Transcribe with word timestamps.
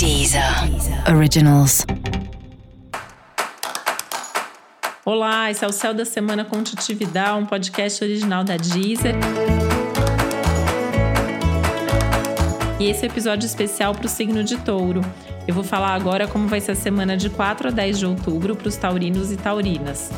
Deezer 0.00 0.42
Originals. 1.14 1.84
Olá, 5.04 5.50
esse 5.50 5.62
é 5.62 5.68
o 5.68 5.72
Céu 5.72 5.92
da 5.92 6.06
Semana 6.06 6.42
com 6.42 6.62
Titividade, 6.62 7.38
um 7.38 7.44
podcast 7.44 8.02
original 8.02 8.42
da 8.42 8.56
Deezer. 8.56 9.14
E 12.78 12.88
esse 12.88 13.04
é 13.04 13.08
episódio 13.10 13.44
especial 13.44 13.94
para 13.94 14.06
o 14.06 14.08
signo 14.08 14.42
de 14.42 14.56
touro. 14.56 15.02
Eu 15.46 15.52
vou 15.52 15.62
falar 15.62 15.92
agora 15.92 16.26
como 16.26 16.48
vai 16.48 16.62
ser 16.62 16.72
a 16.72 16.76
semana 16.76 17.14
de 17.14 17.28
4 17.28 17.68
a 17.68 17.70
10 17.70 17.98
de 17.98 18.06
outubro 18.06 18.56
para 18.56 18.68
os 18.68 18.76
taurinos 18.76 19.30
e 19.30 19.36
taurinas. 19.36 20.10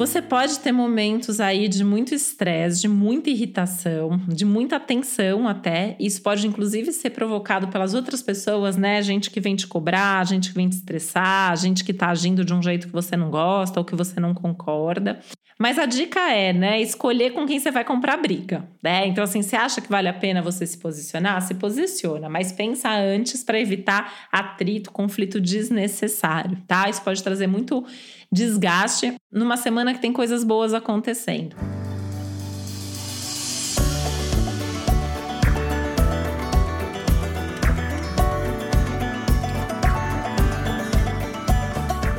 Você 0.00 0.22
pode 0.22 0.60
ter 0.60 0.72
momentos 0.72 1.40
aí 1.40 1.68
de 1.68 1.84
muito 1.84 2.14
estresse, 2.14 2.80
de 2.80 2.88
muita 2.88 3.28
irritação, 3.28 4.18
de 4.28 4.46
muita 4.46 4.80
tensão 4.80 5.46
até. 5.46 5.94
Isso 6.00 6.22
pode 6.22 6.46
inclusive 6.46 6.90
ser 6.90 7.10
provocado 7.10 7.68
pelas 7.68 7.92
outras 7.92 8.22
pessoas, 8.22 8.78
né? 8.78 9.02
Gente 9.02 9.30
que 9.30 9.42
vem 9.42 9.54
te 9.54 9.66
cobrar, 9.66 10.26
gente 10.26 10.48
que 10.48 10.54
vem 10.54 10.70
te 10.70 10.76
estressar, 10.76 11.54
gente 11.58 11.84
que 11.84 11.92
tá 11.92 12.08
agindo 12.08 12.46
de 12.46 12.54
um 12.54 12.62
jeito 12.62 12.86
que 12.86 12.94
você 12.94 13.14
não 13.14 13.30
gosta 13.30 13.78
ou 13.78 13.84
que 13.84 13.94
você 13.94 14.18
não 14.18 14.32
concorda. 14.32 15.20
Mas 15.58 15.78
a 15.78 15.84
dica 15.84 16.20
é, 16.32 16.54
né, 16.54 16.80
escolher 16.80 17.34
com 17.34 17.46
quem 17.46 17.60
você 17.60 17.70
vai 17.70 17.84
comprar 17.84 18.16
briga, 18.16 18.66
né? 18.82 19.06
Então 19.06 19.22
assim, 19.22 19.42
você 19.42 19.54
acha 19.54 19.82
que 19.82 19.90
vale 19.90 20.08
a 20.08 20.14
pena 20.14 20.40
você 20.40 20.66
se 20.66 20.78
posicionar? 20.78 21.42
Se 21.42 21.52
posiciona, 21.52 22.30
mas 22.30 22.50
pensa 22.50 22.90
antes 22.90 23.44
para 23.44 23.60
evitar 23.60 24.26
atrito, 24.32 24.90
conflito 24.90 25.38
desnecessário, 25.38 26.56
tá? 26.66 26.88
Isso 26.88 27.02
pode 27.02 27.22
trazer 27.22 27.46
muito 27.46 27.84
desgaste 28.32 29.14
numa 29.30 29.56
semana 29.56 29.89
que 29.94 30.00
tem 30.00 30.12
coisas 30.12 30.44
boas 30.44 30.74
acontecendo. 30.74 31.54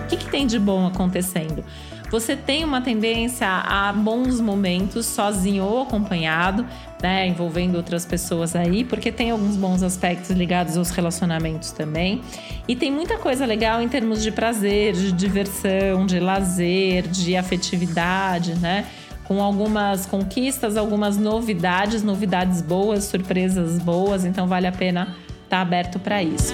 O 0.03 0.07
que, 0.07 0.17
que 0.17 0.29
tem 0.29 0.45
de 0.45 0.59
bom 0.59 0.85
acontecendo? 0.87 1.63
Você 2.11 2.35
tem 2.35 2.65
uma 2.65 2.81
tendência 2.81 3.47
a 3.47 3.93
bons 3.93 4.41
momentos, 4.41 5.05
sozinho 5.05 5.63
ou 5.63 5.83
acompanhado, 5.83 6.65
né, 7.01 7.25
envolvendo 7.25 7.75
outras 7.75 8.05
pessoas 8.05 8.53
aí, 8.53 8.83
porque 8.83 9.13
tem 9.13 9.31
alguns 9.31 9.55
bons 9.55 9.81
aspectos 9.81 10.29
ligados 10.31 10.75
aos 10.75 10.91
relacionamentos 10.91 11.71
também. 11.71 12.21
E 12.67 12.75
tem 12.75 12.91
muita 12.91 13.17
coisa 13.17 13.45
legal 13.45 13.81
em 13.81 13.87
termos 13.87 14.21
de 14.21 14.29
prazer, 14.29 14.93
de 14.93 15.13
diversão, 15.13 16.05
de 16.05 16.19
lazer, 16.19 17.07
de 17.07 17.37
afetividade, 17.37 18.55
né? 18.55 18.85
Com 19.23 19.41
algumas 19.41 20.05
conquistas, 20.05 20.75
algumas 20.75 21.17
novidades, 21.17 22.03
novidades 22.03 22.61
boas, 22.61 23.05
surpresas 23.05 23.79
boas, 23.79 24.25
então 24.25 24.47
vale 24.47 24.67
a 24.67 24.71
pena 24.71 25.15
estar 25.45 25.57
tá 25.57 25.61
aberto 25.61 25.97
para 25.97 26.21
isso. 26.21 26.53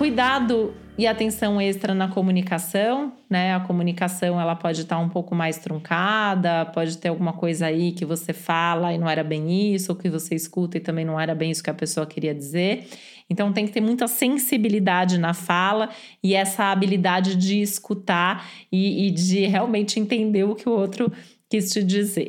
Cuidado 0.00 0.72
e 0.96 1.06
atenção 1.06 1.60
extra 1.60 1.92
na 1.92 2.08
comunicação, 2.08 3.12
né? 3.28 3.54
A 3.54 3.60
comunicação 3.60 4.40
ela 4.40 4.56
pode 4.56 4.80
estar 4.80 4.98
um 4.98 5.10
pouco 5.10 5.34
mais 5.34 5.58
truncada, 5.58 6.64
pode 6.72 6.96
ter 6.96 7.08
alguma 7.08 7.34
coisa 7.34 7.66
aí 7.66 7.92
que 7.92 8.06
você 8.06 8.32
fala 8.32 8.94
e 8.94 8.98
não 8.98 9.06
era 9.06 9.22
bem 9.22 9.74
isso, 9.74 9.92
ou 9.92 9.98
que 9.98 10.08
você 10.08 10.34
escuta 10.34 10.78
e 10.78 10.80
também 10.80 11.04
não 11.04 11.20
era 11.20 11.34
bem 11.34 11.50
isso 11.50 11.62
que 11.62 11.68
a 11.68 11.74
pessoa 11.74 12.06
queria 12.06 12.34
dizer. 12.34 12.88
Então 13.28 13.52
tem 13.52 13.66
que 13.66 13.72
ter 13.72 13.82
muita 13.82 14.08
sensibilidade 14.08 15.18
na 15.18 15.34
fala 15.34 15.90
e 16.24 16.34
essa 16.34 16.72
habilidade 16.72 17.36
de 17.36 17.60
escutar 17.60 18.48
e, 18.72 19.06
e 19.06 19.10
de 19.10 19.44
realmente 19.48 20.00
entender 20.00 20.44
o 20.44 20.54
que 20.54 20.66
o 20.66 20.72
outro 20.72 21.12
quis 21.46 21.70
te 21.70 21.84
dizer. 21.84 22.28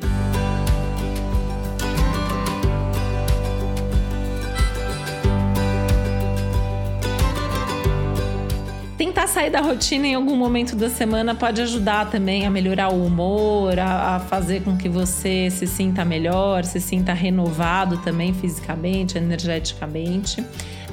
Tentar 9.22 9.26
sair 9.28 9.50
da 9.50 9.60
rotina 9.60 10.06
em 10.06 10.14
algum 10.14 10.34
momento 10.34 10.74
da 10.74 10.88
semana 10.88 11.34
pode 11.34 11.60
ajudar 11.60 12.10
também 12.10 12.44
a 12.44 12.50
melhorar 12.50 12.88
o 12.88 13.06
humor, 13.06 13.78
a, 13.78 14.16
a, 14.16 14.20
fazer 14.20 14.62
com 14.62 14.76
que 14.76 14.88
você 14.88 15.48
se 15.50 15.66
sinta 15.66 16.04
melhor, 16.04 16.64
se 16.64 16.80
sinta 16.80 17.12
renovado 17.12 17.98
também 17.98 18.34
fisicamente, 18.34 19.16
energeticamente. 19.16 20.44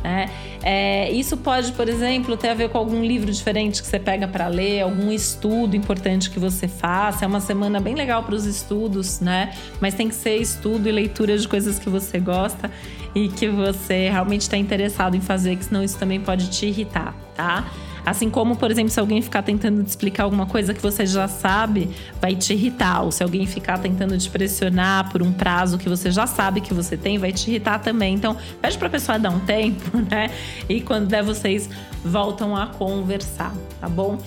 Né? 0.03 0.29
É, 0.61 1.11
isso 1.11 1.37
pode, 1.37 1.71
por 1.71 1.89
exemplo, 1.89 2.37
ter 2.37 2.49
a 2.49 2.53
ver 2.53 2.69
com 2.69 2.77
algum 2.77 3.03
livro 3.03 3.31
diferente 3.31 3.81
que 3.81 3.87
você 3.87 3.99
pega 3.99 4.27
para 4.27 4.47
ler, 4.47 4.81
algum 4.81 5.11
estudo 5.11 5.75
importante 5.75 6.29
que 6.29 6.39
você 6.39 6.67
faça. 6.67 7.25
É 7.25 7.27
uma 7.27 7.41
semana 7.41 7.79
bem 7.79 7.95
legal 7.95 8.23
para 8.23 8.35
os 8.35 8.45
estudos, 8.45 9.19
né? 9.19 9.53
Mas 9.81 9.95
tem 9.95 10.07
que 10.07 10.15
ser 10.15 10.37
estudo 10.37 10.87
e 10.87 10.91
leitura 10.91 11.35
de 11.35 11.47
coisas 11.47 11.79
que 11.79 11.89
você 11.89 12.19
gosta 12.19 12.69
e 13.15 13.27
que 13.27 13.47
você 13.47 14.09
realmente 14.09 14.41
está 14.41 14.57
interessado 14.57 15.17
em 15.17 15.21
fazer, 15.21 15.55
que 15.55 15.65
senão 15.65 15.83
isso 15.83 15.97
também 15.97 16.19
pode 16.19 16.49
te 16.51 16.67
irritar, 16.67 17.15
tá? 17.35 17.65
Assim 18.05 18.29
como, 18.29 18.55
por 18.55 18.71
exemplo, 18.71 18.89
se 18.89 18.99
alguém 18.99 19.21
ficar 19.21 19.41
tentando 19.41 19.83
te 19.83 19.87
explicar 19.87 20.23
alguma 20.23 20.45
coisa 20.45 20.73
que 20.73 20.81
você 20.81 21.05
já 21.05 21.27
sabe, 21.27 21.89
vai 22.21 22.35
te 22.35 22.53
irritar. 22.53 23.03
Ou 23.03 23.11
se 23.11 23.23
alguém 23.23 23.45
ficar 23.45 23.77
tentando 23.79 24.17
te 24.17 24.29
pressionar 24.29 25.11
por 25.11 25.21
um 25.21 25.31
prazo 25.31 25.77
que 25.77 25.89
você 25.89 26.11
já 26.11 26.27
sabe 26.27 26.61
que 26.61 26.73
você 26.73 26.97
tem, 26.97 27.17
vai 27.17 27.31
te 27.31 27.49
irritar 27.49 27.79
também. 27.79 28.15
Então, 28.15 28.35
pede 28.61 28.77
pra 28.77 28.89
pessoa 28.89 29.17
dar 29.17 29.29
um 29.29 29.39
tempo, 29.39 29.97
né? 30.09 30.29
E 30.67 30.81
quando 30.81 31.07
der, 31.07 31.23
vocês 31.23 31.69
voltam 32.03 32.55
a 32.55 32.67
conversar, 32.67 33.53
tá 33.79 33.89
bom? 33.89 34.17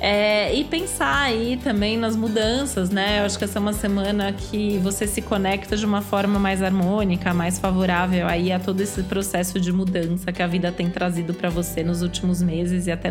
É, 0.00 0.54
e 0.54 0.62
pensar 0.62 1.22
aí 1.22 1.56
também 1.56 1.96
nas 1.96 2.14
mudanças, 2.14 2.88
né? 2.88 3.20
Eu 3.20 3.24
acho 3.24 3.36
que 3.36 3.44
essa 3.44 3.58
é 3.58 3.60
uma 3.60 3.72
semana 3.72 4.32
que 4.32 4.78
você 4.78 5.08
se 5.08 5.20
conecta 5.20 5.76
de 5.76 5.84
uma 5.84 6.00
forma 6.00 6.38
mais 6.38 6.62
harmônica, 6.62 7.34
mais 7.34 7.58
favorável 7.58 8.28
aí 8.28 8.52
a 8.52 8.60
todo 8.60 8.80
esse 8.80 9.02
processo 9.02 9.58
de 9.58 9.72
mudança 9.72 10.30
que 10.30 10.40
a 10.40 10.46
vida 10.46 10.70
tem 10.70 10.88
trazido 10.88 11.34
para 11.34 11.50
você 11.50 11.82
nos 11.82 12.00
últimos 12.00 12.40
meses 12.40 12.86
e 12.86 12.92
até 12.92 13.10